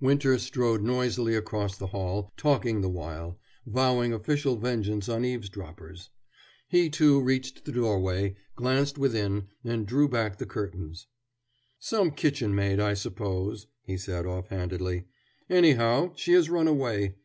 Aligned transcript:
Winter 0.00 0.38
strode 0.38 0.82
noisily 0.82 1.34
across 1.34 1.76
the 1.76 1.88
hall, 1.88 2.32
talking 2.36 2.80
the 2.80 2.88
while, 2.88 3.40
vowing 3.66 4.12
official 4.12 4.54
vengeance 4.56 5.08
on 5.08 5.24
eavesdroppers. 5.24 6.10
He, 6.68 6.88
too, 6.88 7.20
reached 7.20 7.64
the 7.64 7.72
doorway, 7.72 8.36
glanced 8.54 8.98
within, 8.98 9.48
and 9.64 9.84
drew 9.84 10.08
back 10.08 10.38
the 10.38 10.46
curtains. 10.46 11.08
"Some 11.80 12.12
kitchen 12.12 12.54
maid, 12.54 12.78
I 12.78 12.94
suppose," 12.94 13.66
he 13.82 13.96
said 13.98 14.26
off 14.26 14.46
handedly. 14.46 15.06
"Anyhow, 15.50 16.12
she 16.14 16.34
has 16.34 16.48
run 16.48 16.68
away. 16.68 17.12